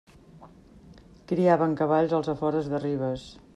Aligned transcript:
Criaven 1.33 1.77
cavalls 1.83 2.17
als 2.21 2.33
afores 2.35 2.73
de 2.75 2.83
Ribes. 2.87 3.31